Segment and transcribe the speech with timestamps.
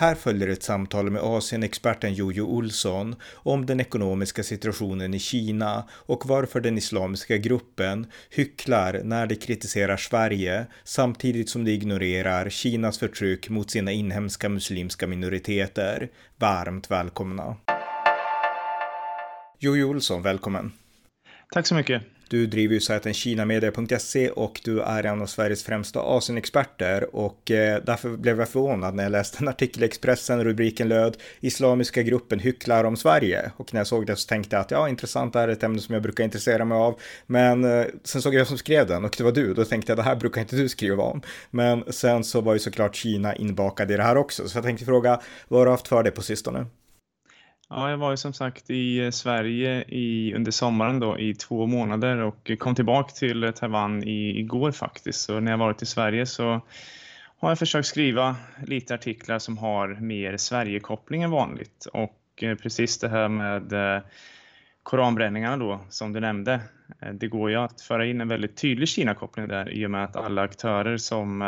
[0.00, 6.26] Här följer ett samtal med Asienexperten Jojo Olsson om den ekonomiska situationen i Kina och
[6.26, 13.48] varför den islamiska gruppen hycklar när de kritiserar Sverige samtidigt som de ignorerar Kinas förtryck
[13.48, 16.08] mot sina inhemska muslimska minoriteter.
[16.36, 17.56] Varmt välkomna!
[19.58, 20.72] Jojo Olsson, välkommen!
[21.52, 22.02] Tack så mycket!
[22.30, 27.82] Du driver ju sajten kinamedia.se och du är en av Sveriges främsta Asienexperter och eh,
[27.84, 30.44] därför blev jag förvånad när jag läste en artikel i Expressen.
[30.44, 34.60] Rubriken löd Islamiska gruppen hycklar om Sverige och när jag såg det så tänkte jag
[34.60, 37.00] att ja, intressant, det här är ett ämne som jag brukar intressera mig av.
[37.26, 39.54] Men eh, sen såg jag som skrev den och det var du.
[39.54, 41.22] Då tänkte jag det här brukar inte du skriva om.
[41.50, 44.84] Men sen så var ju såklart Kina inbakad i det här också, så jag tänkte
[44.84, 46.66] fråga vad har du haft för dig på sistone?
[47.72, 51.66] Ja, jag var ju som sagt i eh, Sverige i, under sommaren då i två
[51.66, 55.20] månader och kom tillbaka till eh, Taiwan i, igår faktiskt.
[55.20, 56.60] Så när jag varit i Sverige så
[57.38, 61.86] har jag försökt skriva lite artiklar som har mer Sverigekoppling än vanligt.
[61.92, 64.02] Och eh, precis det här med
[64.82, 66.60] koranbränningarna då som du nämnde.
[67.12, 70.16] Det går ju att föra in en väldigt tydlig Kina-koppling där i och med att
[70.16, 71.42] alla aktörer som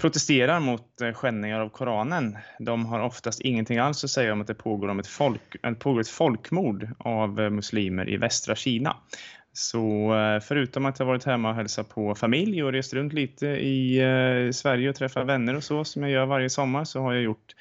[0.00, 4.46] protesterar mot eh, skändningar av Koranen, de har oftast ingenting alls att säga om att
[4.46, 8.96] det pågår, om ett, folk, eh, pågår ett folkmord av eh, muslimer i västra Kina.
[9.52, 14.00] Så förutom att jag varit hemma och hälsat på familj och rest runt lite i
[14.54, 17.54] Sverige och träffat vänner och så som jag gör varje sommar så har jag gjort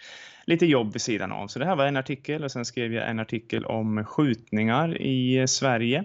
[0.46, 1.48] lite jobb vid sidan av.
[1.48, 5.48] Så det här var en artikel och sen skrev jag en artikel om skjutningar i
[5.48, 6.04] Sverige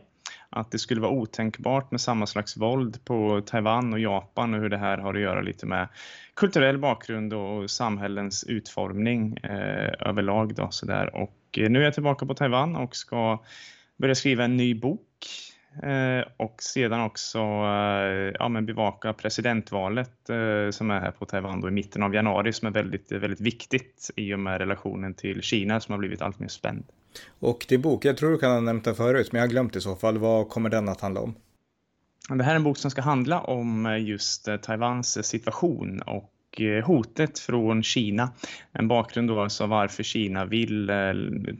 [0.52, 4.68] att det skulle vara otänkbart med samma slags våld på Taiwan och Japan och hur
[4.68, 5.88] det här har att göra lite med
[6.34, 10.54] kulturell bakgrund och samhällens utformning eh, överlag.
[10.54, 11.16] Då, så där.
[11.16, 13.42] Och eh, nu är jag tillbaka på Taiwan och ska
[13.96, 15.08] börja skriva en ny bok
[15.82, 21.60] eh, och sedan också eh, ja, men bevaka presidentvalet eh, som är här på Taiwan
[21.60, 25.42] då i mitten av januari som är väldigt, väldigt viktigt i och med relationen till
[25.42, 26.84] Kina som har blivit allt mer spänd.
[27.40, 29.76] Och din bok, jag tror du kan ha nämnt den förut, men jag har glömt
[29.76, 30.18] i så fall.
[30.18, 31.34] Vad kommer den att handla om?
[32.28, 36.02] Det här är en bok som ska handla om eh, just eh, Taiwans eh, situation
[36.02, 36.28] och
[36.84, 38.30] hotet från Kina.
[38.72, 40.90] En bakgrund då alltså varför Kina vill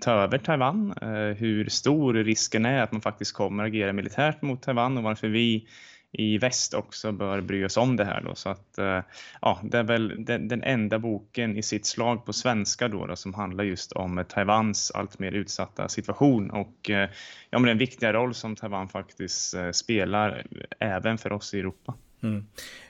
[0.00, 0.94] ta över Taiwan,
[1.36, 5.66] hur stor risken är att man faktiskt kommer agera militärt mot Taiwan och varför vi
[6.12, 8.20] i väst också bör bry oss om det här.
[8.20, 8.34] Då.
[8.34, 9.00] Så att, eh,
[9.40, 13.16] ja, det är väl den, den enda boken i sitt slag på svenska då, då,
[13.16, 17.10] som handlar just om Taiwans allt mer utsatta situation och eh,
[17.50, 20.46] ja, men den viktiga roll som Taiwan faktiskt eh, spelar
[20.78, 21.94] även för oss i Europa.
[22.22, 22.46] Mm.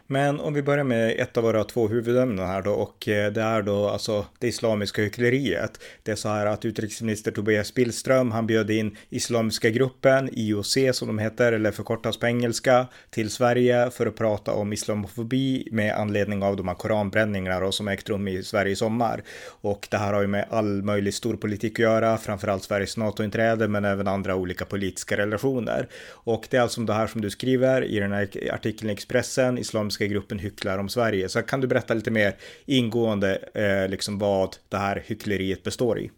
[0.07, 3.43] Men om vi börjar med ett av våra två huvudämnen här då och eh, det
[3.43, 5.81] är då alltså det islamiska hyckleriet.
[6.03, 11.09] Det är så här att utrikesminister Tobias Billström, han bjöd in islamiska gruppen, IOC som
[11.09, 16.43] de heter, eller förkortas på engelska, till Sverige för att prata om islamofobi med anledning
[16.43, 19.23] av de här koranbränningarna då som ägt rum i Sverige i sommar.
[19.49, 23.85] Och det här har ju med all möjlig storpolitik att göra, framförallt Sveriges NATO-inträde, men
[23.85, 25.89] även andra olika politiska relationer.
[26.11, 29.59] Och det är alltså det här som du skriver i den här artikeln i Expressen,
[29.59, 31.29] islamiska muslimska gruppen hycklar om Sverige.
[31.29, 32.35] Så kan du berätta lite mer
[32.67, 36.11] ingående eh, liksom vad det här hyckleriet består i?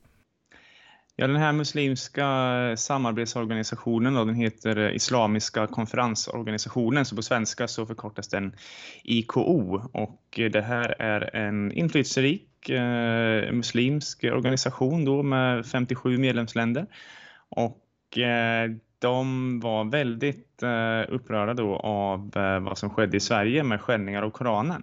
[1.17, 2.27] Ja, den här muslimska
[2.77, 8.53] samarbetsorganisationen då, den heter eh, Islamiska konferensorganisationen, så på svenska så förkortas den
[9.05, 16.87] IKO och eh, det här är en inflytelserik eh, muslimsk organisation då med 57 medlemsländer
[17.51, 23.63] och eh, de var väldigt eh, upprörda då av eh, vad som skedde i Sverige
[23.63, 24.83] med skändningar av Koranen.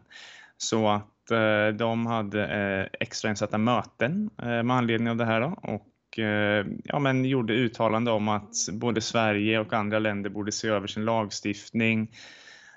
[0.58, 5.60] Så att eh, de hade eh, extrainsatta möten eh, med anledning av det här då,
[5.62, 10.68] och eh, ja, men gjorde uttalande om att både Sverige och andra länder borde se
[10.68, 12.12] över sin lagstiftning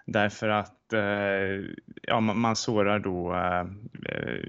[0.06, 3.66] därför att eh, ja, man sårar då eh,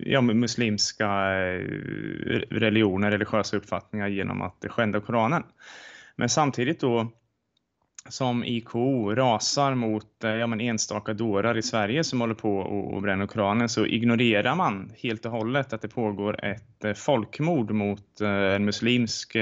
[0.06, 1.60] ja, muslimska eh,
[2.50, 5.44] religioner, religiösa uppfattningar genom att skända Koranen.
[6.18, 7.12] Men samtidigt då
[8.10, 13.02] som IKO rasar mot eh, ja, men enstaka dårar i Sverige som håller på och,
[13.02, 18.22] bränner Koranen så ignorerar man helt och hållet att det pågår ett eh, folkmord mot
[18.22, 19.38] eh, en muslimsk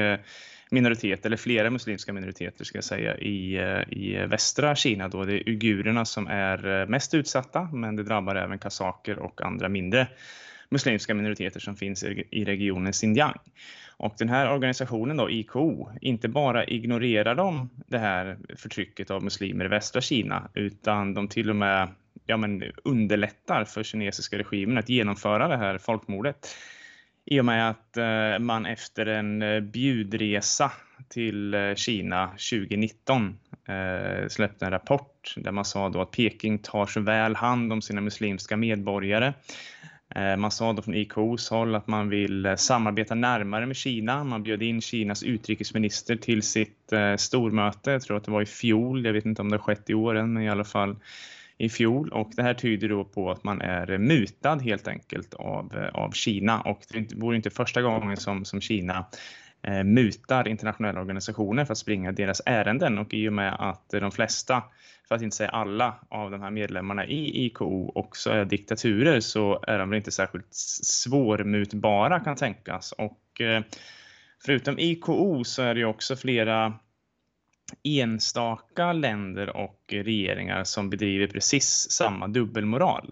[0.72, 3.56] minoritet, eller flera muslimska minoriteter ska jag säga, i,
[3.90, 5.08] i västra Kina.
[5.08, 5.24] Då.
[5.24, 10.08] Det är uigurerna som är mest utsatta, men det drabbar även kasaker och andra mindre
[10.74, 13.40] muslimska minoriteter som finns i regionen Xinjiang.
[13.98, 19.66] Och den här organisationen då, IKO, inte bara ignorerar de det här förtrycket av muslimer
[19.66, 21.88] i västra Kina utan de till och med
[22.26, 26.56] ja, men underlättar för kinesiska regimen att genomföra det här folkmordet.
[27.26, 30.72] I och med att eh, man efter en eh, bjudresa
[31.10, 33.40] till eh, Kina 2019
[34.28, 38.02] släppte en rapport där man sa då att Peking tar så väl hand om sina
[38.02, 39.34] muslimska medborgare.
[40.16, 44.24] Eh, man sa då från IKOs håll att man vill eh, samarbeta närmare med Kina.
[44.24, 47.92] Man bjöd in Kinas utrikesminister till sitt eh, stormöte.
[47.92, 49.06] Jag tror att det var i fjol.
[49.06, 50.96] Jag vet inte om det har skett i år än, men i alla fall
[51.58, 55.90] i fjol och det här tyder då på att man är mutad helt enkelt av,
[55.94, 59.06] av Kina och det vore inte första gången som, som Kina
[59.68, 64.12] Eh, mutar internationella organisationer för att springa deras ärenden och i och med att de
[64.12, 64.64] flesta,
[65.08, 69.64] för att inte säga alla av de här medlemmarna i IKO också är diktaturer så
[69.68, 73.64] är de väl inte särskilt svårmutbara kan tänkas och eh,
[74.46, 76.74] förutom IKO så är det ju också flera
[77.84, 83.12] enstaka länder och regeringar som bedriver precis samma dubbelmoral.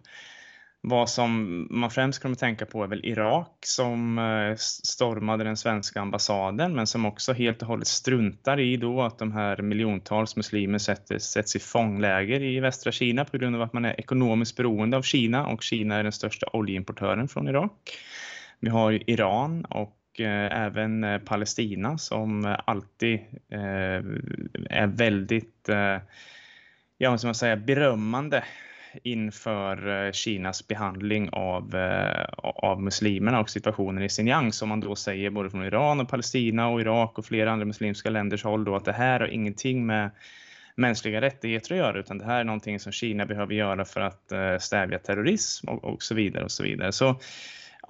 [0.83, 5.57] Vad som man främst kommer att tänka på är väl Irak som eh, stormade den
[5.57, 10.35] svenska ambassaden men som också helt och hållet struntar i då att de här miljontals
[10.35, 10.77] muslimer
[11.19, 15.01] sätts i fångläger i västra Kina på grund av att man är ekonomiskt beroende av
[15.01, 17.71] Kina och Kina är den största oljeimportören från Irak.
[18.59, 23.19] Vi har Iran och Eh, även eh, Palestina som alltid
[23.49, 24.03] eh,
[24.69, 25.97] är väldigt, eh,
[26.97, 28.43] ja som man berömmande
[29.03, 34.95] inför eh, Kinas behandling av, eh, av muslimerna och situationen i Xinjiang som man då
[34.95, 38.75] säger både från Iran och Palestina och Irak och flera andra muslimska länders håll då
[38.75, 40.11] att det här har ingenting med
[40.75, 44.31] mänskliga rättigheter att göra utan det här är någonting som Kina behöver göra för att
[44.31, 46.91] eh, stävja terrorism och, och så vidare och så vidare.
[46.91, 47.19] Så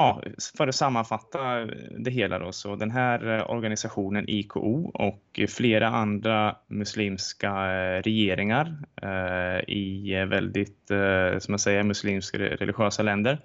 [0.01, 0.21] ja,
[0.57, 1.65] för att sammanfatta
[1.99, 8.77] det hela då, så den här eh, organisationen IKO och flera andra muslimska eh, regeringar
[9.01, 13.37] eh, i eh, väldigt, eh, som man säger, muslimska religiösa länder.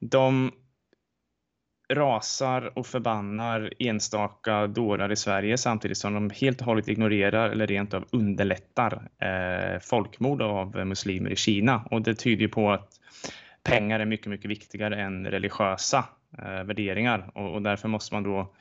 [0.00, 0.52] De
[1.92, 7.66] rasar och förbannar enstaka dårar i Sverige samtidigt som de helt och hållet ignorerar eller
[7.66, 11.88] rent av underlättar eh, folkmord av muslimer i Kina.
[11.90, 13.00] Och det tyder på att
[13.64, 16.04] pengar är mycket, mycket viktigare än religiösa
[16.38, 18.54] eh, värderingar och, och, därför måste man då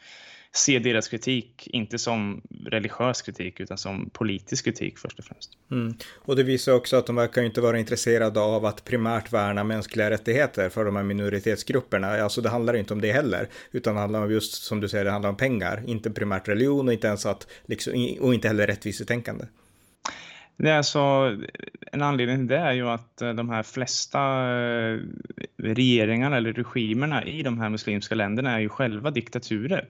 [0.56, 5.52] se deras kritik, inte som religiös kritik utan som politisk kritik först och främst.
[5.72, 5.94] Mm.
[6.16, 10.10] Och det visar också att de verkar inte vara intresserade av att primärt värna mänskliga
[10.10, 12.08] rättigheter för de här minoritetsgrupperna.
[12.08, 15.06] Alltså det handlar inte om det heller, utan det handlar om just som du säger,
[15.06, 18.68] det handlar om pengar, inte primärt religion och inte ens att, liksom, och inte heller
[18.68, 19.46] rättvisetänkande.
[20.58, 21.00] Det är alltså,
[21.92, 25.00] en anledning till det är ju att eh, de här flesta eh,
[25.58, 29.88] regeringarna eller regimerna i de här muslimska länderna är ju själva diktaturer.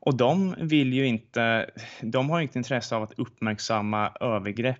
[0.00, 4.78] Och de vill ju inte, de har inte intresse av att uppmärksamma övergrepp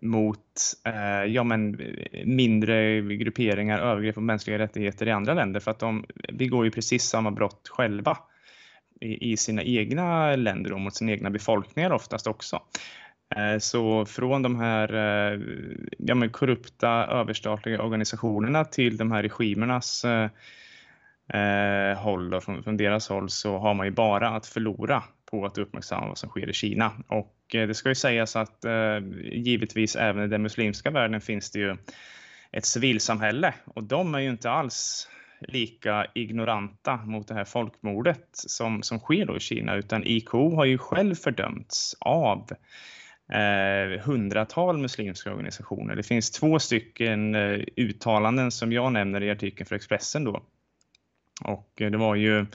[0.00, 0.38] mot
[0.84, 1.80] eh, ja, men,
[2.24, 7.04] mindre grupperingar, övergrepp på mänskliga rättigheter i andra länder för att de begår ju precis
[7.04, 8.18] samma brott själva
[9.00, 12.62] i, i sina egna länder och mot sina egna befolkningar oftast också.
[13.36, 15.40] Eh, så från de här eh,
[15.98, 20.30] ja, men korrupta överstatliga organisationerna till de här regimernas eh,
[21.40, 25.46] eh, håll, då, från, från, deras håll, så har man ju bara att förlora på
[25.46, 26.92] att uppmärksamma vad som sker i Kina.
[27.06, 28.98] Och eh, det ska ju sägas att eh,
[29.32, 31.76] givetvis även i den muslimska världen finns det ju
[32.52, 35.08] ett civilsamhälle och de är ju inte alls
[35.40, 40.64] lika ignoranta mot det här folkmordet som, som sker då i Kina utan IKO har
[40.64, 42.48] ju själv fördömts av
[43.32, 45.96] eh, hundratal muslimska organisationer.
[45.96, 50.42] Det finns två stycken eh, uttalanden som jag nämner i artikeln för Expressen då.
[51.44, 52.46] Och eh, det var ju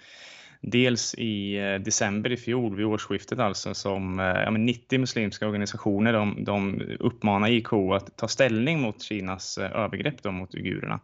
[0.62, 6.14] dels i eh, december i fjol, vid årsskiftet alltså, som eh, ja, 90 muslimska organisationer
[6.14, 11.00] de, de uppmanar IKO att ta ställning mot Kinas eh, övergrepp då, mot uigurerna.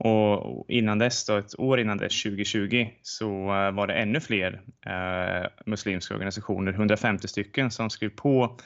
[0.00, 4.60] Och innan dess, då, ett år innan dess, 2020, så eh, var det ännu fler
[4.86, 8.58] eh, muslimska organisationer, 150 stycken, som skrev på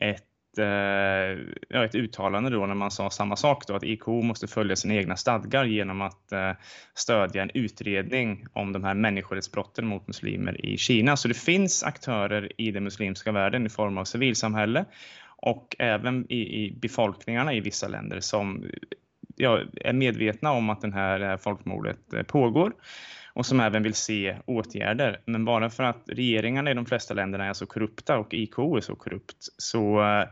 [0.00, 1.38] ett, eh,
[1.68, 4.94] ja, ett uttalande då när man sa samma sak då att IKO måste följa sina
[4.94, 6.52] egna stadgar genom att eh,
[6.94, 11.16] stödja en utredning om de här människorättsbrotten mot muslimer i Kina.
[11.16, 14.84] Så det finns aktörer i den muslimska världen i form av civilsamhälle
[15.36, 18.64] och även i, i befolkningarna i vissa länder som
[19.36, 22.72] ja, är medvetna om att den här, det här folkmordet eh, pågår
[23.40, 25.20] och som även vill se åtgärder.
[25.24, 28.80] Men bara för att regeringarna i de flesta länderna är så korrupta och IKO är
[28.80, 30.28] så korrupt så eh,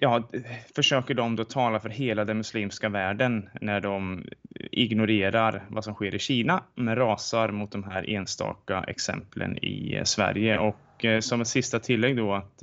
[0.00, 0.30] ja,
[0.76, 4.24] försöker de då tala för hela den muslimska världen när de
[4.70, 10.04] ignorerar vad som sker i Kina men rasar mot de här enstaka exemplen i eh,
[10.04, 10.58] Sverige.
[10.58, 12.62] Och eh, som ett sista tillägg då att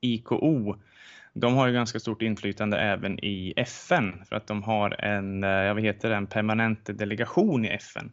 [0.00, 0.76] IKO
[1.34, 5.50] de har ju ganska stort inflytande även i FN för att de har en, eh,
[5.50, 8.12] jag vet vad heter det, en permanent delegation i FN.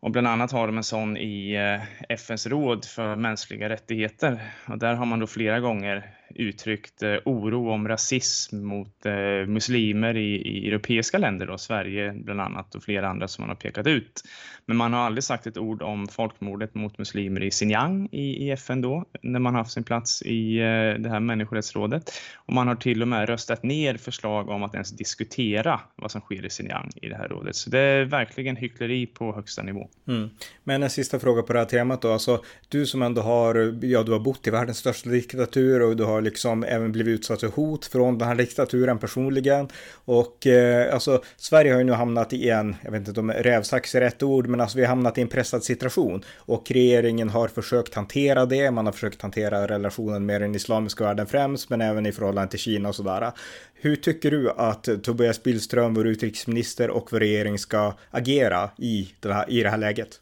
[0.00, 4.40] Och bland annat har de en sån i eh, FNs råd för mänskliga rättigheter.
[4.68, 10.16] Och där har man då flera gånger uttryckt eh, oro om rasism mot eh, muslimer
[10.16, 13.86] i, i europeiska länder, då, Sverige bland annat och flera andra som man har pekat
[13.86, 14.22] ut.
[14.66, 18.50] Men man har aldrig sagt ett ord om folkmordet mot muslimer i Xinjiang i, i
[18.50, 22.12] FN då, när man har haft sin plats i eh, det här människorättsrådet.
[22.36, 26.20] Och man har till och med röstat ner förslag om att ens diskutera vad som
[26.20, 27.56] sker i Xinjiang i det här rådet.
[27.56, 29.88] Så det är verkligen hyckleri på högsta nivå.
[30.08, 30.30] Mm.
[30.64, 34.02] Men en sista fråga på det här temat då, alltså du som ändå har, ja
[34.02, 37.48] du har bott i världens största diktatur och du har liksom även blivit utsatt för
[37.48, 39.68] hot från den här diktaturen personligen.
[40.04, 43.94] Och eh, alltså Sverige har ju nu hamnat i en, jag vet inte om rävsax
[43.94, 46.24] är rätt ord, men alltså vi har hamnat i en pressad situation.
[46.36, 51.26] Och regeringen har försökt hantera det, man har försökt hantera relationen med den islamiska världen
[51.26, 53.32] främst, men även i förhållande till Kina och sådär.
[53.74, 59.32] Hur tycker du att Tobias Billström, vår utrikesminister och vår regering ska agera i det
[59.32, 60.20] här, i det här läget?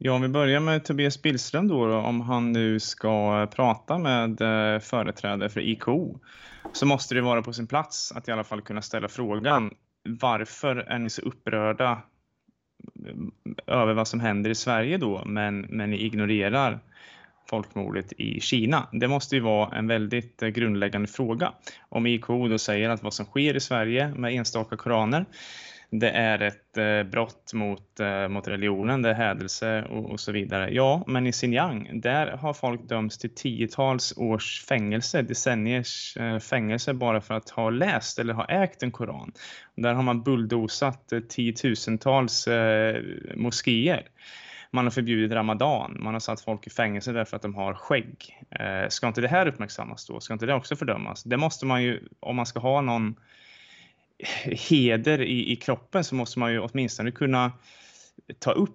[0.00, 4.40] Ja, om vi börjar med Tobias Billström då, om han nu ska eh, prata med
[4.40, 6.18] eh, företrädare för IKO
[6.72, 9.70] så måste det vara på sin plats att i alla fall kunna ställa frågan
[10.20, 12.02] varför är ni så upprörda
[13.06, 16.80] eh, över vad som händer i Sverige då men, men ni ignorerar
[17.50, 18.88] folkmordet i Kina?
[18.92, 21.52] Det måste ju vara en väldigt grundläggande fråga.
[21.88, 25.26] Om IKO då säger att vad som sker i Sverige med enstaka koraner
[25.90, 30.32] det är ett eh, brott mot, eh, mot religionen, det är hädelse och, och, så
[30.32, 30.70] vidare.
[30.70, 36.94] Ja, men i Xinjiang, där har folk dömts till tiotals års fängelse, decenniers eh, fängelse
[36.94, 39.32] bara för att ha läst eller ha ägt en koran.
[39.74, 42.48] Där har man bulldosat tiotusentals
[43.34, 44.02] moskéer.
[44.70, 48.44] Man har förbjudit ramadan, man har satt folk i fängelse därför att de har skägg.
[48.50, 50.20] Eh, ska inte det här uppmärksammas då?
[50.20, 51.22] Ska inte det också fördömas?
[51.22, 53.16] Det måste man ju, om man ska ha någon
[54.44, 57.52] heder i, i kroppen så måste man ju åtminstone kunna
[58.38, 58.74] ta upp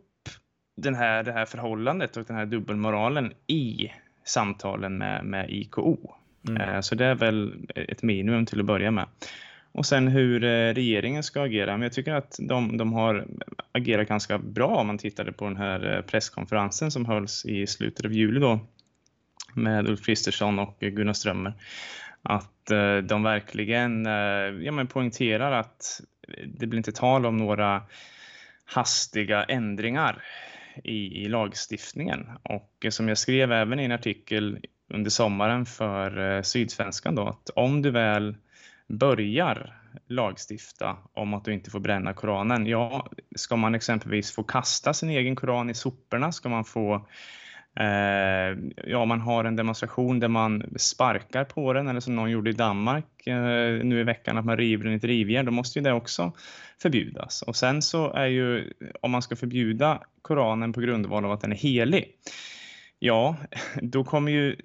[0.77, 3.91] den här, det här förhållandet och den här dubbelmoralen i
[4.25, 5.97] samtalen med, med IKO.
[6.47, 6.61] Mm.
[6.61, 9.05] Eh, så det är väl ett minimum till att börja med.
[9.71, 11.71] Och sen hur eh, regeringen ska agera.
[11.71, 13.27] Men jag tycker att de, de har
[13.71, 18.05] agerat ganska bra om man tittade på den här eh, presskonferensen som hölls i slutet
[18.05, 18.59] av juli då
[19.55, 21.53] med Ulf Kristersson och Gunnar Strömmer
[22.23, 26.01] att eh, de verkligen eh, ja, men poängterar att
[26.47, 27.83] det blir inte tal om några
[28.65, 30.23] hastiga ändringar
[30.83, 32.29] i, i lagstiftningen.
[32.43, 37.49] Och som jag skrev även i en artikel under sommaren för eh, Sydsvenskan då, att
[37.49, 38.37] om du väl
[38.87, 44.93] börjar lagstifta om att du inte får bränna Koranen, ja, ska man exempelvis få kasta
[44.93, 46.31] sin egen Koran i soporna?
[46.31, 47.07] Ska man få
[47.75, 52.49] Eh, ja, man har en demonstration där man sparkar på den eller som någon gjorde
[52.49, 55.79] i Danmark eh, nu i veckan att man river den i ett rivjärn, då måste
[55.79, 56.31] ju det också
[56.81, 57.41] förbjudas.
[57.41, 61.51] Och sen så är ju, om man ska förbjuda Koranen på grundval av att den
[61.51, 62.11] är helig,
[62.99, 63.37] ja,
[63.81, 64.55] då kommer ju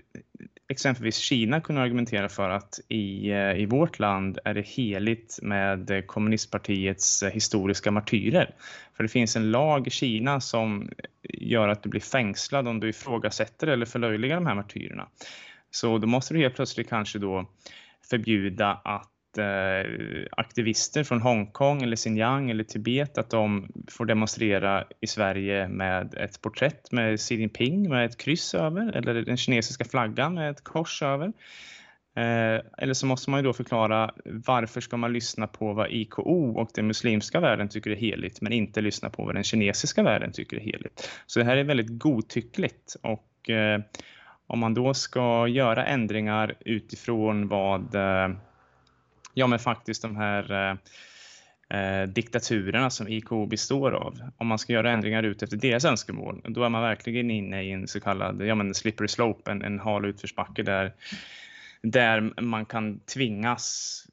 [0.69, 6.07] exempelvis Kina kunna argumentera för att i, eh, i vårt land är det heligt med
[6.07, 8.55] kommunistpartiets eh, historiska martyrer.
[8.97, 10.91] För det finns en lag i Kina som
[11.23, 15.09] gör att du blir fängslad om du ifrågasätter eller förlöjligar de här martyrerna.
[15.71, 17.51] Så då måste du helt plötsligt kanske då
[18.11, 25.07] förbjuda att eh, aktivister från Hongkong eller Xinjiang eller Tibet att de får demonstrera i
[25.07, 30.35] Sverige med ett porträtt med Xi Jinping med ett kryss över eller den kinesiska flaggan
[30.35, 31.33] med ett kors över.
[32.16, 36.61] Eh, eller så måste man ju då förklara varför ska man lyssna på vad IKO
[36.61, 40.33] och den muslimska världen tycker är heligt men inte lyssna på vad den kinesiska världen
[40.33, 41.11] tycker är heligt.
[41.26, 43.80] Så det här är väldigt godtyckligt och eh,
[44.47, 48.28] om man då ska göra ändringar utifrån vad eh,
[49.35, 50.77] ja men faktiskt de här eh,
[51.79, 54.31] eh diktaturerna som IKO består av.
[54.37, 57.73] Om man ska göra ändringar ut efter deras önskemål, då är man verkligen inne i
[57.73, 60.93] en så kallad ja, men slippery slope, en, en hal utförsbacke där,
[61.83, 64.07] där man kan tvingas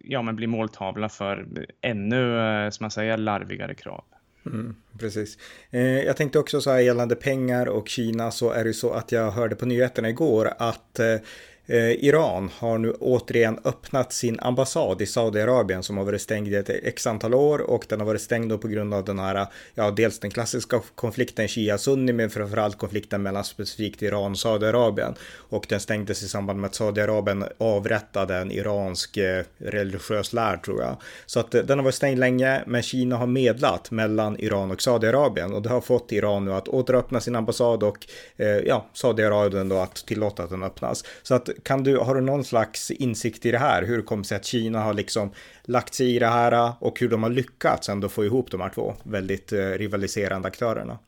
[0.00, 1.46] ja, men bli måltavla för
[1.80, 4.04] ännu eh, som man säger, larvigare krav.
[4.46, 5.38] Mm, precis.
[5.70, 9.12] Eh, jag tänkte också så här gällande pengar och Kina så är det så att
[9.12, 11.20] jag hörde på nyheterna igår att eh, Eh,
[11.70, 16.54] Eh, Iran har nu återigen öppnat sin ambassad i Saudiarabien som har varit stängd i
[16.54, 19.90] ett x antal år och den har varit stängd på grund av den här, ja,
[19.90, 25.14] dels den klassiska konflikten Shia-Sunni men framförallt konflikten mellan specifikt Iran och Saudiarabien.
[25.36, 30.82] Och den stängdes i samband med att Saudiarabien avrättade en iransk eh, religiös lärd tror
[30.82, 30.96] jag.
[31.26, 34.82] Så att eh, den har varit stängd länge, men Kina har medlat mellan Iran och
[34.82, 39.68] Saudiarabien och det har fått Iran nu att återöppna sin ambassad och eh, ja, Saudiarabien
[39.68, 41.04] då att tillåta att den öppnas.
[41.22, 43.82] Så att kan du, har du någon slags insikt i det här?
[43.82, 45.30] Hur det sig att Kina har liksom
[45.64, 48.60] lagt sig i det här äh, och hur de har lyckats ändå få ihop de
[48.60, 50.98] här två väldigt äh, rivaliserande aktörerna?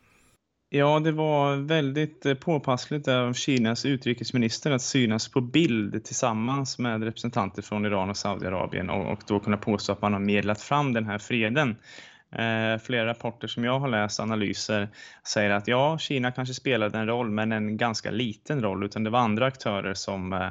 [0.74, 7.02] Ja, det var väldigt eh, påpassligt av Kinas utrikesminister att synas på bild tillsammans med
[7.02, 10.92] representanter från Iran och Saudiarabien och, och då kunna påstå att man har medlat fram
[10.92, 11.76] den här freden.
[12.32, 14.88] Eh, flera rapporter som jag har läst, analyser,
[15.26, 19.10] säger att ja, Kina kanske spelade en roll, men en ganska liten roll, utan det
[19.10, 20.50] var andra aktörer som, eh,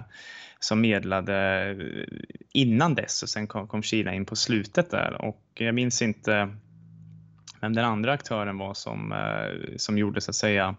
[0.60, 1.36] som medlade
[1.70, 2.18] eh,
[2.54, 6.50] innan dess och sen kom, kom Kina in på slutet där och jag minns inte
[7.62, 10.76] vem den andra aktören var som, eh, som gjorde så att säga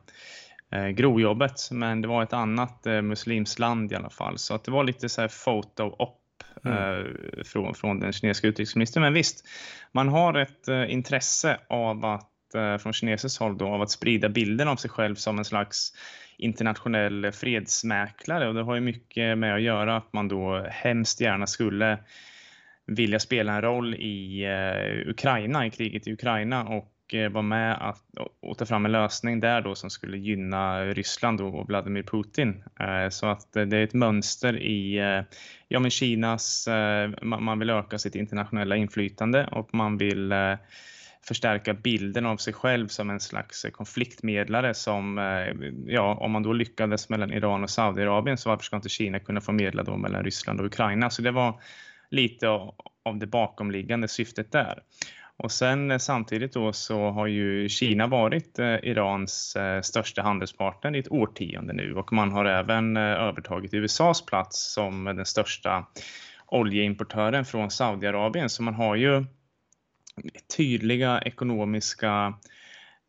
[0.71, 1.71] eh, grovjobbet.
[1.71, 4.39] Men det var ett annat eh, muslimskt land i alla fall.
[4.39, 6.22] Så att det var lite så här photo-op
[6.65, 6.79] mm.
[6.79, 9.03] Eh, från, från den kinesiska utrikesministern.
[9.03, 9.49] Men visst,
[9.93, 14.29] man har ett eh, intresse av att eh, från kinesiskt håll då, av att sprida
[14.29, 15.93] bilden av sig själv som en slags
[16.39, 21.47] internationell fredsmäklare och det har ju mycket med att göra att man då hemskt gärna
[21.47, 21.99] skulle
[22.87, 27.43] vilja spela en roll i eh, Ukraina, i kriget i Ukraina och och eh, var
[27.43, 28.05] med att,
[28.41, 32.65] och ta fram en lösning där då som skulle gynna Ryssland och Vladimir Putin.
[32.81, 34.97] Eh, så att eh, det är ett mönster i
[35.69, 36.69] ja, men Kinas,
[37.23, 40.35] man vill öka sitt internationella inflytande och man vill
[41.29, 45.19] förstärka bilden av sig själv som en slags konfliktmedlare som,
[45.87, 49.41] ja, om man då lyckades mellan Iran och Saudiarabien så varför ska inte Kina kunna
[49.41, 51.11] få medla då mellan Ryssland och Ukraina?
[51.11, 51.61] Så det var
[52.11, 52.49] lite
[53.05, 54.83] av det bakomliggande syftet där.
[55.37, 60.97] Och sen eh, samtidigt då så har ju Kina varit eh, Irans eh, största handelspartner
[60.97, 65.87] i ett årtionde nu och man har även eh, övertagit USAs plats som den största
[66.47, 68.51] oljeimportören från Saudiarabien.
[68.51, 69.25] Så man har ju
[70.57, 72.35] tydliga ekonomiska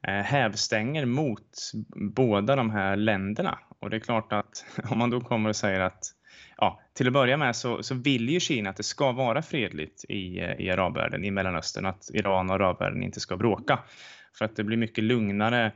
[0.08, 3.60] eh, hävstänger mot båda de här länderna.
[3.80, 6.04] Och det är klart att om man då kommer och säger att
[6.64, 10.06] ja, till att börja med så, så vill ju Kina att det ska vara fredligt
[10.10, 13.80] i, i arabvärlden, i Mellanöstern, att Iran och arabvärlden inte ska bråka.
[14.38, 15.72] För att det blir mycket lugnare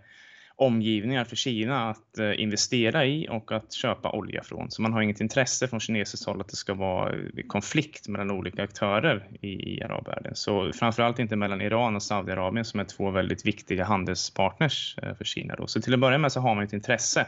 [0.55, 4.71] omgivningar för Kina att eh, investera i och att köpa olja från.
[4.71, 8.31] Så man har inget intresse från kinesiskt håll att det ska vara eh, konflikt mellan
[8.31, 10.35] olika aktörer i, i arabvärlden.
[10.35, 15.25] Så framförallt inte mellan Iran och Saudiarabien som är två väldigt viktiga handelspartners eh, för
[15.25, 15.55] Kina.
[15.55, 15.67] Då.
[15.67, 17.27] Så till att börja med så har man ett intresse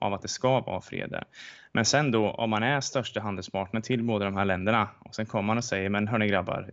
[0.00, 1.24] av att det ska vara fred där.
[1.76, 5.26] Men sen då om man är största handelspartner till båda de här länderna och sen
[5.26, 6.70] kommer man och säger men hörni grabbar,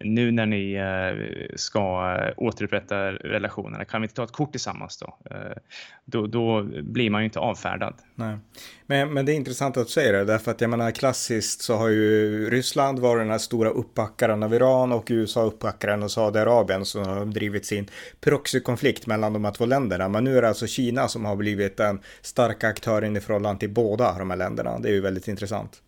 [0.00, 4.96] nu när ni eh, ska eh, återupprätta relationerna, kan vi inte ta ett kort tillsammans
[4.98, 5.16] då?
[5.30, 5.56] Eh,
[6.04, 7.94] då, då blir man ju inte avfärdad.
[8.14, 8.38] Nej.
[8.86, 11.76] Men, men det är intressant att du säger det, därför att jag menar klassiskt så
[11.76, 16.84] har ju Ryssland varit den här stora uppbackaren av Iran och USA uppbackaren av Saudiarabien
[16.84, 17.90] som har drivit sin
[18.20, 20.08] proxykonflikt mellan de här två länderna.
[20.08, 23.70] Men nu är det alltså Kina som har blivit den starka aktören i förhållande till
[23.70, 24.45] båda de här länderna.
[24.54, 25.82] Det är ju väldigt intressant.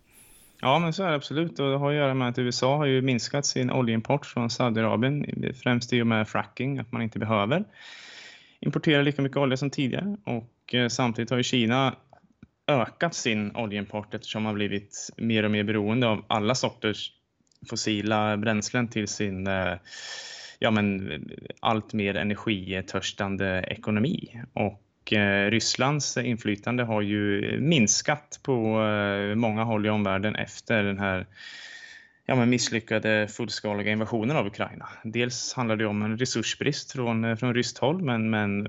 [0.61, 1.59] Ja, men så är det absolut.
[1.59, 5.25] Och det har att göra med att USA har ju minskat sin oljeimport från Saudiarabien,
[5.63, 7.65] främst i och med fracking, att man inte behöver
[8.59, 10.17] importera lika mycket olja som tidigare.
[10.23, 11.95] Och eh, samtidigt har ju Kina
[12.67, 17.11] ökat sin oljeimport eftersom man blivit mer och mer beroende av alla sorters
[17.69, 19.73] fossila bränslen till sin eh,
[20.59, 21.11] ja, men,
[21.59, 24.41] allt mer energitörstande ekonomi.
[24.53, 24.81] Och
[25.13, 31.27] Eh, Rysslands inflytande har ju minskat på eh, många håll i omvärlden efter den här
[32.25, 34.89] ja, men misslyckade fullskaliga invasionen av Ukraina.
[35.03, 38.67] Dels handlar det om en resursbrist från, eh, från ryskt håll men, men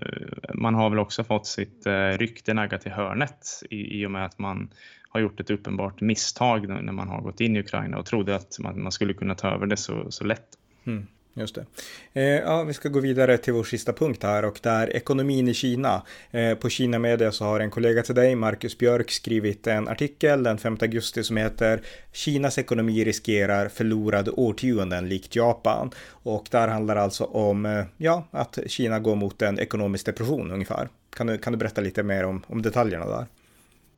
[0.54, 4.38] man har väl också fått sitt rykte naggat i hörnet i, i och med att
[4.38, 4.70] man
[5.08, 8.58] har gjort ett uppenbart misstag när man har gått in i Ukraina och trodde att
[8.60, 10.48] man, man skulle kunna ta över det så, så lätt.
[10.84, 11.06] Mm.
[11.34, 11.64] Just det.
[12.12, 15.48] Eh, ja, vi ska gå vidare till vår sista punkt här och det är ekonomin
[15.48, 16.02] i Kina.
[16.30, 20.42] Eh, på Kina Media så har en kollega till dig, Marcus Björk, skrivit en artikel
[20.42, 21.80] den 5 augusti som heter
[22.12, 25.90] Kinas ekonomi riskerar förlorade årtionden likt Japan.
[26.08, 30.88] Och där handlar alltså om eh, ja, att Kina går mot en ekonomisk depression ungefär.
[31.16, 33.26] Kan du, kan du berätta lite mer om, om detaljerna där?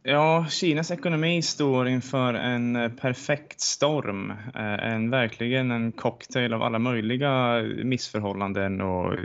[0.05, 4.31] Ja, Kinas ekonomi står inför en eh, perfekt storm.
[4.31, 9.19] Eh, en, verkligen en cocktail av alla möjliga missförhållanden och eh,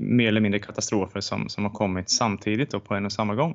[0.00, 3.54] mer eller mindre katastrofer som, som har kommit samtidigt och på en och samma gång.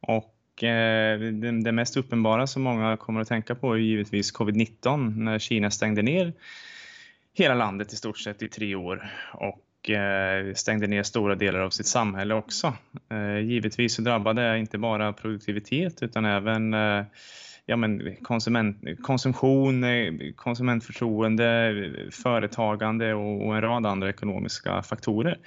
[0.00, 5.38] Och det, det mest uppenbara som många kommer att tänka på är givetvis covid-19 när
[5.38, 6.32] Kina stängde ner
[7.32, 9.10] hela landet i stort sett i tre år.
[9.34, 12.74] Och och eh, stängde ner stora delar av sitt samhälle också.
[13.10, 17.04] Eh, givetvis så drabbade det inte bara produktivitet utan även eh,
[17.66, 19.84] ja, men konsument, konsumtion,
[20.36, 21.74] konsumentförtroende,
[22.10, 25.38] företagande och, och en rad andra ekonomiska faktorer.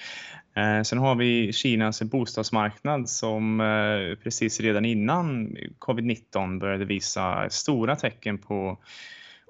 [0.55, 7.95] Eh, sen har vi Kinas bostadsmarknad som eh, precis redan innan covid-19 började visa stora
[7.95, 8.77] tecken på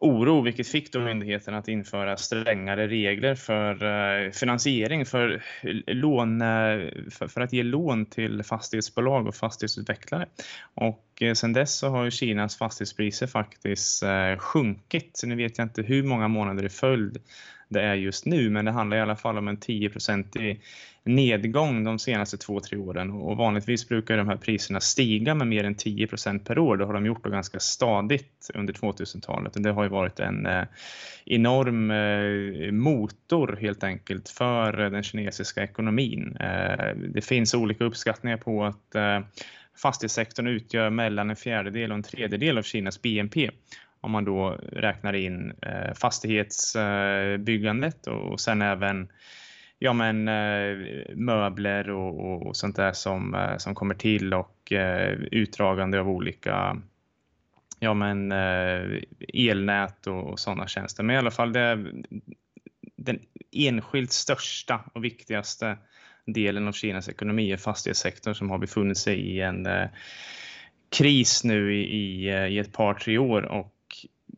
[0.04, 5.44] oro, vilket fick då myndigheten att införa strängare regler för eh, finansiering för,
[5.88, 6.48] lån, eh,
[7.12, 10.26] för, för, att ge lån till fastighetsbolag och fastighetsutvecklare.
[10.74, 14.04] Och eh, sedan dess så har Kinas fastighetspriser faktiskt
[14.38, 15.22] sjunkit.
[15.26, 17.18] Nu vet jag inte hur många månader i följd
[17.74, 20.60] det är just nu, men det handlar i alla fall om en 10-procentig
[21.06, 25.64] nedgång de senaste två, tre åren och vanligtvis brukar de här priserna stiga med mer
[25.64, 26.78] än 10 procent per år.
[26.78, 29.56] Det har de gjort ganska stadigt under 2000-talet.
[29.56, 30.64] och Det har ju varit en eh,
[31.26, 36.38] enorm eh, motor helt enkelt för den kinesiska ekonomin.
[36.40, 38.96] Eh, det finns olika uppskattningar på att
[39.82, 43.50] fastighetssektorn utgör mellan en fjärdedel och en tredjedel av Kinas BNP
[44.04, 49.08] om man då räknar in eh, fastighetsbyggandet och sen även
[49.80, 50.78] ja, men, eh,
[51.16, 56.78] möbler och, och, sånt där som, eh, som kommer till och eh, utdragande av olika
[57.80, 59.02] ja, men, eh,
[59.34, 61.04] elnät och, och sådana tjänster.
[61.04, 61.86] Men i alla fall det,
[62.96, 63.20] den
[63.52, 65.78] enskilt största och viktigaste
[66.26, 69.88] delen av Kinas ekonomi är fastighetssektorn som har befunnit sig i en eh,
[70.98, 73.74] kris nu i, i, i ett par, tre år och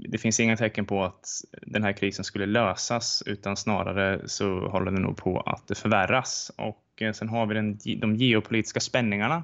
[0.08, 1.28] det finns inga tecken på att
[1.62, 6.52] den här krisen skulle lösas utan snarare så håller det nog på att förvärras.
[6.58, 9.44] Och eh, sen har vi den, de geopolitiska spänningarna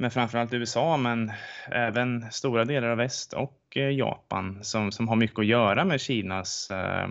[0.00, 1.32] med framförallt USA men
[1.70, 6.00] även stora delar av väst och eh, Japan som, som har mycket att göra med
[6.00, 7.10] Kinas eh,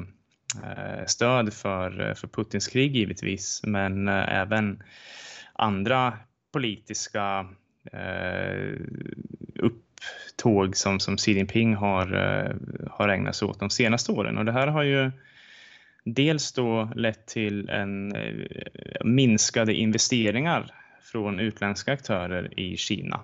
[0.64, 4.84] eh stöd för, för Putins krig givetvis men eh, även
[5.54, 6.14] andra
[6.52, 7.48] politiska
[7.92, 8.74] eh,
[9.56, 9.89] upp
[10.36, 12.56] tåg som, som Xi Jinping har, eh,
[12.92, 14.38] har ägnat sig åt de senaste åren.
[14.38, 15.12] Och det här har ju
[16.04, 18.46] dels då lett till en eh,
[19.04, 23.22] minskade investeringar från utländska aktörer i Kina.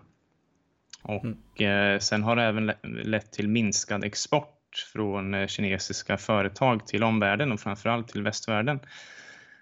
[1.02, 2.00] Och mm.
[2.00, 8.08] sen har det även lett till minskad export från kinesiska företag till omvärlden och framförallt
[8.08, 8.80] till västvärlden.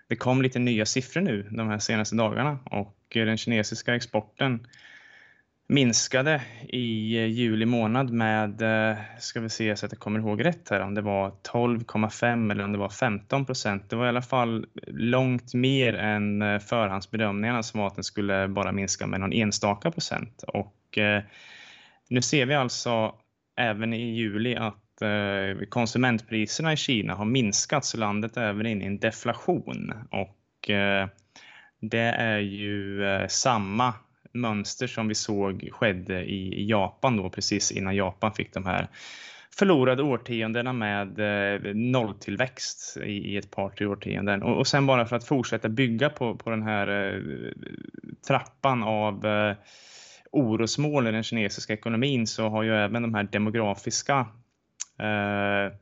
[0.08, 4.68] Det kom lite nya siffror nu de här senaste dagarna och den kinesiska exporten
[5.74, 10.46] minskade i eh, juli månad med, eh, ska vi se så att jag kommer ihåg
[10.46, 13.90] rätt här, om det var 12,5 eller om det var 15 procent.
[13.90, 18.48] Det var i alla fall långt mer än eh, förhandsbedömningarna som var att den skulle
[18.48, 20.44] bara minska med någon enstaka procent.
[20.48, 20.98] Och
[22.10, 23.16] nu ser vi alltså
[23.58, 24.80] även i juli att
[25.70, 29.94] konsumentpriserna i Kina har minskat så landet är även inne i en deflation.
[30.12, 30.70] Och
[31.82, 33.94] det är ju samma
[34.34, 38.88] mönster som vi såg skedde i Japan då precis innan Japan fick de här
[39.58, 44.44] förlorade årtiondena med eh, nolltillväxt i, i ett par, tre årtionden.
[44.44, 47.22] Och, och sen bara för att fortsätta bygga på, på den här eh,
[48.28, 49.56] trappan av eh,
[50.32, 54.28] orosmål i den kinesiska ekonomin så har ju även de här demografiska
[55.00, 55.74] eh,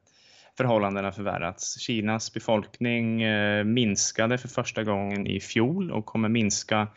[0.57, 1.79] förhållandena förvärrats.
[1.79, 6.87] Kinas befolkning eh, minskade för första gången i fjol och kommer minska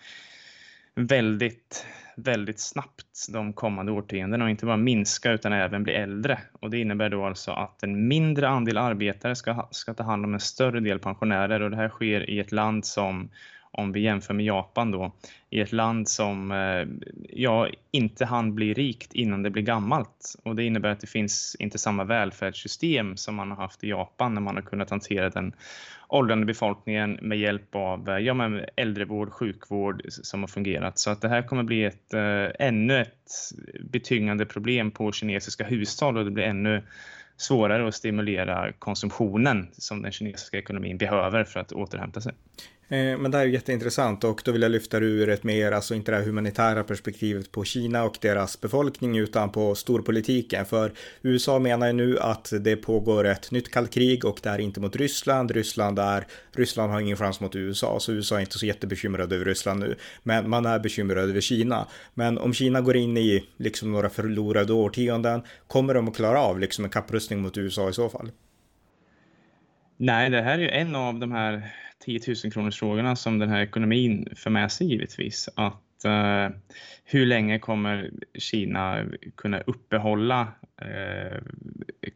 [0.94, 6.38] väldigt, väldigt snabbt de kommande årtiondena och inte bara minska utan även bli äldre.
[6.52, 10.34] Och det innebär då alltså att en mindre andel arbetare ska, ska ta hand om
[10.34, 13.28] en större del pensionärer och det här sker i ett land som
[13.74, 15.12] om vi jämför med Japan då,
[15.50, 20.36] i ett land som eh, ja, inte hann bli rikt innan det blir gammalt.
[20.42, 24.34] Och det innebär att det finns inte samma välfärdssystem som man har haft i Japan
[24.34, 25.52] när man har kunnat hantera den
[26.08, 30.98] åldrande befolkningen med hjälp av eh, ja, men äldrevård, sjukvård som har fungerat.
[30.98, 33.30] Så att det här kommer bli ett, äh, ännu ett
[33.80, 36.82] betyngande problem på kinesiska hushåll och det blir ännu
[37.36, 42.32] svårare att stimulera konsumtionen som den kinesiska ekonomin behöver för att återhämta sig.
[42.94, 45.94] Eh, men det här är jätteintressant och då vill jag lyfta ur ett mer, alltså
[45.94, 50.66] inte det här humanitära perspektivet på Kina och deras befolkning utan på storpolitiken.
[50.66, 54.58] För USA menar ju nu att det pågår ett nytt kallt krig och det är
[54.58, 55.50] inte mot Ryssland.
[55.50, 59.44] Ryssland är, Ryssland har ingen chans mot USA så USA är inte så jättebekymrad över
[59.44, 59.96] Ryssland nu.
[60.22, 61.86] Men man är bekymrad över Kina.
[62.14, 66.58] Men om Kina går in i liksom några förlorade årtionden, kommer de att klara av
[66.58, 68.30] liksom en kapprustning mot USA i så fall?
[69.96, 71.70] Nej, det här är ju en av de här
[72.04, 75.48] 10 000 kronors frågorna som den här ekonomin för med sig givetvis.
[75.56, 76.48] Att eh,
[77.04, 79.04] hur länge kommer Kina
[79.36, 80.48] kunna uppehålla
[80.80, 81.38] eh,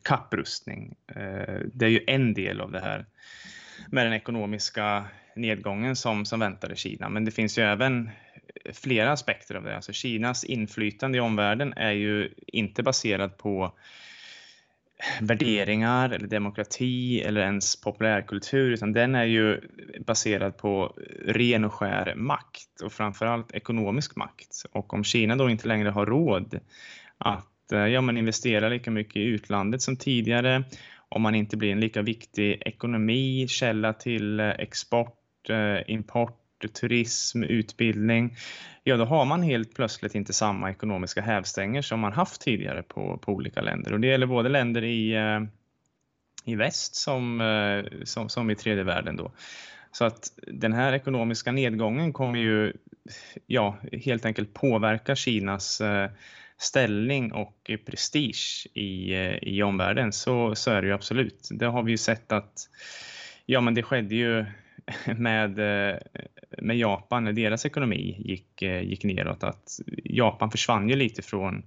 [0.03, 0.95] kapprustning?
[1.09, 3.07] Eh, det är ju en del av det här
[3.91, 5.05] med den ekonomiska
[5.37, 7.09] nedgången som, som väntar i Kina.
[7.09, 8.11] Men det finns ju även
[8.73, 9.77] flera aspekter av det.
[9.77, 13.73] Alltså Kinas inflytande i omvärlden är ju inte baserat på
[15.21, 19.61] värderingar eller demokrati eller ens populärkultur utan den är ju
[20.07, 20.95] baserad på
[21.27, 24.65] ren och skär makt och framförallt ekonomisk makt.
[24.73, 26.61] Och om Kina då inte längre har råd
[27.19, 30.65] att eh, ja, men investera lika mycket i utlandet som tidigare,
[31.09, 37.43] om man inte blir en lika viktig ekonomi, källa till eh, export, eh, import turism,
[37.43, 38.37] utbildning,
[38.85, 43.19] ja då har man helt plötsligt inte samma ekonomiska hävstänger som man haft tidigare på,
[43.19, 43.93] på olika länder.
[43.93, 45.41] Och det gäller både länder i, eh,
[46.45, 49.17] i väst som, eh, som, som i tredje världen.
[49.17, 49.33] Då.
[49.93, 52.73] Så att den här ekonomiska nedgången kommer ju
[53.47, 56.11] ja, helt enkelt påverka Kinas eh,
[56.59, 60.13] ställning och prestige i, i omvärlden.
[60.13, 61.49] Så, så är det ju absolut.
[61.51, 62.69] Det har vi ju sett att
[63.47, 64.45] ja, men det skedde ju
[65.17, 65.59] med,
[66.59, 69.45] med Japan när deras ekonomi gick, eh, gick neråt.
[69.45, 71.63] Att Japan försvann ju lite från,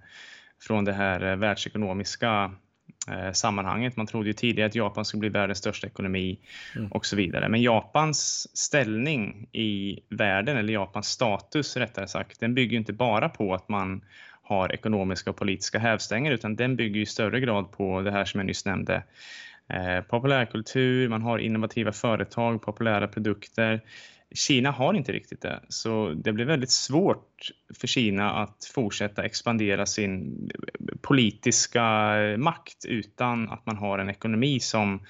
[0.62, 2.52] från det här eh, världsekonomiska
[3.34, 3.98] sammanhanget.
[3.98, 6.40] Man trodde ju tidigare att Japan skulle bli världens största ekonomi
[6.76, 6.92] mm.
[6.92, 7.50] och så vidare.
[7.50, 13.54] Men Japans ställning i världen, eller Japans status rättare sagt, den bygger inte bara på
[13.54, 14.02] att man
[14.42, 18.40] har ekonomiska och politiska hävstänger utan den bygger i större grad på det här som
[18.40, 19.04] jag nyss nämnde
[19.74, 23.82] Eh, populärkultur, man har innovativa företag, populära produkter.
[24.34, 29.86] Kina har inte riktigt det, så det blir väldigt svårt för Kina att fortsätta expandera
[29.86, 30.50] sin
[31.02, 31.82] politiska
[32.38, 35.02] makt utan att man har en ekonomi som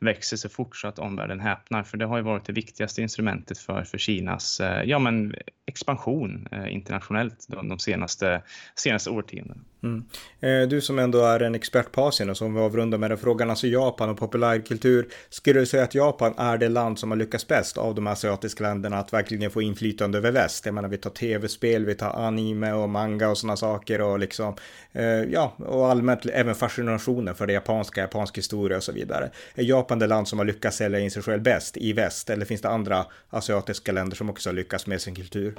[0.00, 1.82] växer så fort så att omvärlden häpnar.
[1.82, 5.34] För det har ju varit det viktigaste instrumentet för, för Kinas eh, ja, men
[5.66, 8.42] expansion eh, internationellt de, de senaste,
[8.74, 9.60] senaste årtiondena.
[9.82, 10.04] Mm.
[10.40, 13.18] Eh, du som ändå är en expert på Asien och som vi avrundar med den
[13.18, 15.08] frågan, alltså Japan och populärkultur.
[15.30, 18.64] Skulle du säga att Japan är det land som har lyckats bäst av de asiatiska
[18.64, 20.66] länderna att verkligen få inflytande över väst?
[20.66, 24.54] Jag menar, vi tar tv-spel, vi tar anime och manga och sådana saker och liksom,
[24.92, 29.30] eh, ja, och allmänt även fascinationen för det japanska, japansk historia och så vidare.
[29.54, 32.30] Är Japan det land som har lyckats sälja in sig själv bäst i väst?
[32.30, 35.54] Eller finns det andra asiatiska länder som också har lyckats med sin kultur?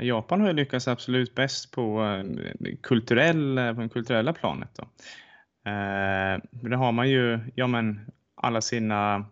[0.00, 4.70] Japan har ju lyckats absolut bäst på, eh, kulturell, på det kulturella planet.
[4.76, 4.82] Då.
[5.70, 8.00] Eh, där har man ju ja, men,
[8.34, 9.26] alla sina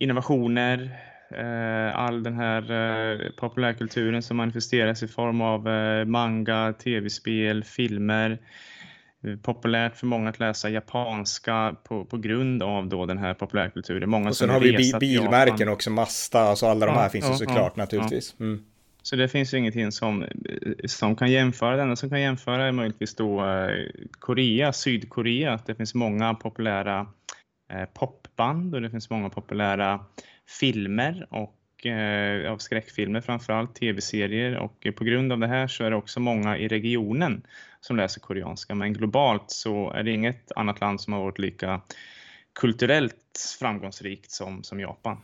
[0.00, 0.98] innovationer,
[1.30, 8.38] eh, all den här eh, populärkulturen som manifesteras i form av eh, manga, tv-spel, filmer.
[9.42, 14.10] Populärt för många att läsa japanska på, på grund av då den här populärkulturen.
[14.10, 17.30] Många och sen har vi bilmärken också, Masta, alltså alla de här ja, finns ju
[17.30, 18.34] ja, såklart ja, naturligtvis.
[18.40, 18.64] Mm.
[19.06, 20.28] Så det finns ju ingenting som, eh,
[20.84, 21.76] som kan jämföra.
[21.76, 23.86] Det enda som kan jämföra är möjligtvis då eh,
[24.18, 25.60] Korea, Sydkorea.
[25.66, 27.06] Det finns många populära
[27.72, 30.04] eh, popband och det finns många populära
[30.60, 35.90] filmer och eh, av skräckfilmer framförallt, tv-serier och på grund av det här så är
[35.90, 37.42] det också många i regionen
[37.80, 38.74] som läser koreanska.
[38.74, 41.80] Men globalt så är det inget annat land som har varit lika
[42.56, 45.16] kulturellt framgångsrikt som, som Japan.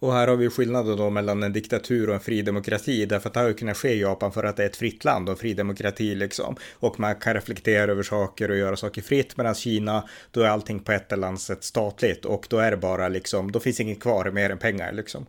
[0.00, 3.34] Och här har vi skillnaden då mellan en diktatur och en fri demokrati, därför att
[3.34, 5.38] det har ju kunnat ske i Japan för att det är ett fritt land och
[5.38, 6.56] fri demokrati liksom.
[6.74, 10.80] Och man kan reflektera över saker och göra saker fritt, medan Kina, då är allting
[10.80, 14.00] på ett eller annat sätt statligt och då är det bara liksom, då finns inget
[14.00, 15.26] kvar mer än pengar liksom.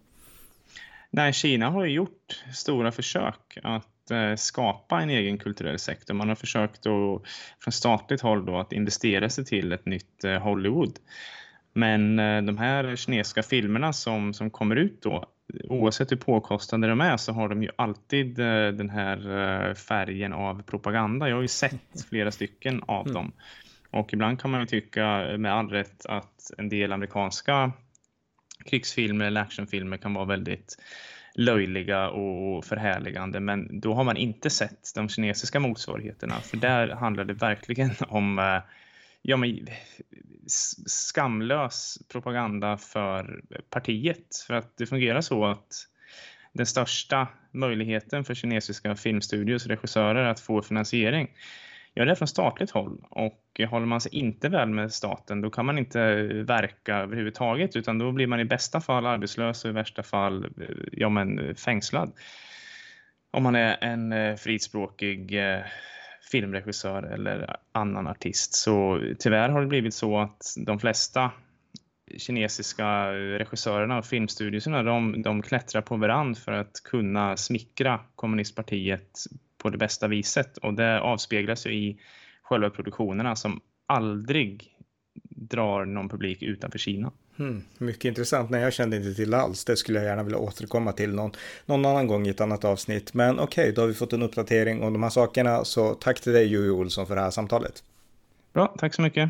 [1.10, 3.97] Nej, Kina har ju gjort stora försök att
[4.38, 6.14] skapa en egen kulturell sektor.
[6.14, 7.22] Man har försökt att,
[7.60, 11.00] från statligt håll då, att investera sig till ett nytt eh, Hollywood.
[11.74, 15.26] Men eh, de här kinesiska filmerna som, som kommer ut då,
[15.64, 21.30] oavsett hur påkostade de är så har de ju alltid den här färgen av propaganda.
[21.30, 23.14] Jag har ju sett flera stycken av mm.
[23.14, 23.32] dem.
[23.92, 27.72] Och ibland kan man ju tycka med all rätt att en del amerikanska
[28.66, 30.78] krigsfilmer eller actionfilmer kan vara väldigt
[31.38, 37.26] löjliga och förhärligande men då har man inte sett de kinesiska motsvarigheterna för där handlar
[37.26, 38.62] det verkligen om eh,
[39.22, 39.68] ja, men,
[40.86, 44.46] skamlös propaganda för partiet.
[44.48, 45.88] För att det fungerar så att
[46.54, 51.30] den största möjligheten för kinesiska filmstudios regissörer att få finansiering
[51.98, 55.50] Ja, det är från statligt håll och håller man sig inte väl med staten då
[55.50, 59.74] kan man inte verka överhuvudtaget utan då blir man i bästa fall arbetslös och i
[59.74, 62.12] värsta fall eh, ja, men fängslad.
[63.32, 65.60] Om man är en eh, frispråkig eh,
[66.32, 68.54] filmregissör eller annan artist.
[68.56, 71.32] Så tyvärr har det blivit så att de flesta
[72.18, 79.10] kinesiska regissörerna och filmstudioserna de, de klättrar på varandra för att kunna smickra kommunistpartiet
[79.58, 82.00] på det bästa viset och det avspeglas ju i
[82.42, 84.78] själva produktionerna som aldrig
[85.30, 87.12] drar någon publik utanför Kina.
[87.38, 88.50] Hmm, mycket intressant.
[88.50, 89.66] Nej, jag kände inte till alls.
[89.66, 91.32] Det skulle jag gärna vilja återkomma till någon,
[91.66, 93.14] någon annan gång i ett annat avsnitt.
[93.14, 95.66] Men okej, okay, då har vi fått en uppdatering om de här sakerna.
[95.66, 97.84] Så tack till dig Jojo Olsson för det här samtalet.
[98.54, 99.30] Bra, tack så mycket.